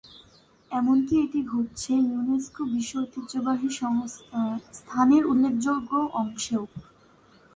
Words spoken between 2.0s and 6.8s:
UNESCO বিশ্ব ঐতিহ্যবাহী স্থানের উল্লেখযোগ্য অংশেও।